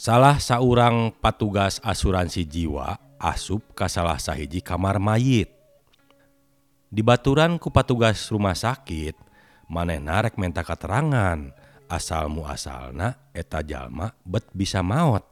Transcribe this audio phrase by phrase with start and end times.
[0.00, 5.52] salah seorang patugas asuransi jiwa asup ke salah sahiji kamar mayit.
[6.88, 9.12] Di baturan ku patugas rumah sakit
[9.68, 11.52] maneh narek menta keterangan
[11.84, 15.22] asal muasalna eta jalma bet bisa maut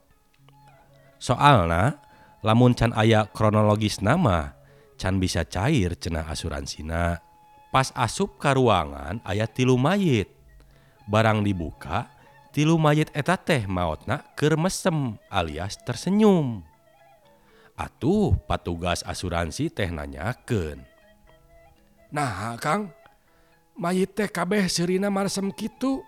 [1.17, 1.99] soalna
[2.45, 4.53] lamun can aya kronologis nama
[5.01, 7.25] can bisa cair cenah asuransinak
[7.73, 10.29] pas asup ke ruangan ayat tilu mayit.
[11.09, 12.18] Barang dibuka
[12.59, 16.67] tilu mayit eta teh mautna kermesem alias tersenyum.
[17.79, 20.83] Atuh patugas asuransi teh nanyaken
[22.11, 22.91] nah Kang
[23.79, 26.03] mayit teh kabeh sirina marsem kitu.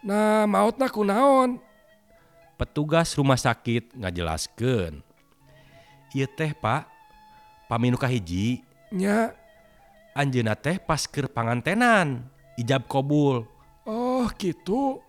[0.00, 1.60] Nah mautna kunaon
[2.56, 5.04] petugas rumah sakit ngajelaskan
[6.16, 6.88] Iya teh pak
[7.68, 9.36] paminuka hijinya
[10.16, 13.44] Anjena teh pasker pangantenan ijab kobul
[13.84, 15.03] Oh gitu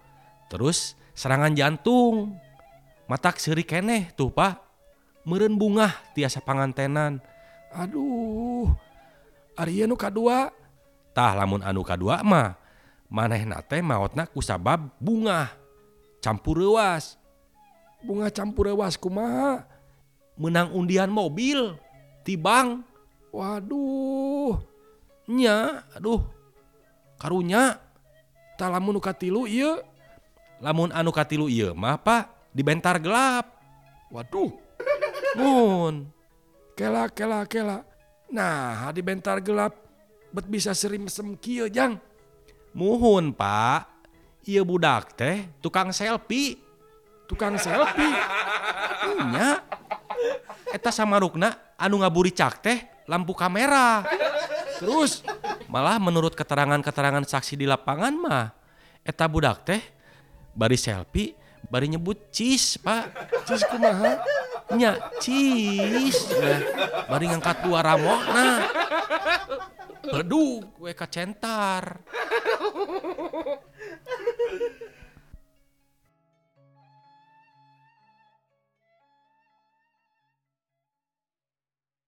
[0.51, 2.37] terus serangan jantung.
[3.05, 4.61] Matak seri keneh tuh pak.
[5.25, 7.21] Meren bunga tiasa pangantenan.
[7.73, 8.69] Aduh
[9.55, 12.59] Ari nu kaduatah lamun anu K2 mah
[13.07, 15.47] maneh nate mautna kusabab bunga
[16.19, 17.15] campur ruas
[18.03, 19.63] bunga campur ruas kumaha?
[20.35, 21.79] Menang undian mobil
[22.27, 22.83] tibang
[23.31, 24.59] waduh
[25.31, 26.35] nya aduh
[27.15, 27.79] Karunya.
[28.59, 29.79] tak lamun nu katilu ieu.
[30.63, 33.51] lamun anu katilu iya mah pak dibentar gelap.
[34.07, 34.53] Waduh.
[35.35, 36.07] Mun.
[36.75, 37.83] Kela kela kela.
[38.31, 39.75] Nah di bentar gelap
[40.31, 41.99] bet bisa sering mesem kieu jang.
[42.71, 43.87] Muhun pak.
[44.45, 46.61] Iya budak teh tukang selfie.
[47.25, 48.13] Tukang selfie?
[49.01, 49.65] Punya
[50.69, 52.77] eta sama rukna anu ngaburi cak teh
[53.09, 54.05] lampu kamera.
[54.77, 55.23] Terus?
[55.65, 58.47] Malah menurut keterangan-keterangan saksi di lapangan mah
[59.01, 59.81] eta budak teh
[60.55, 61.35] bari selfie
[61.69, 63.09] bari nyebut cheese pak.
[63.45, 64.21] Cheese kumaha?
[64.73, 66.29] Nya cheese.
[66.37, 66.59] Nah,
[67.09, 68.59] bari ngangkat dua ramok, nah.
[70.05, 72.01] Beduk weka centar.